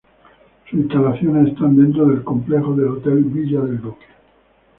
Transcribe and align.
Sus 0.67 0.79
instalaciones 0.79 1.53
están 1.53 1.77
dentro 1.77 2.07
del 2.07 2.23
complejo 2.23 2.73
del 2.75 2.87
hotel 2.87 3.23
Villa 3.23 3.61
del 3.61 3.79
Duque. 3.83 4.05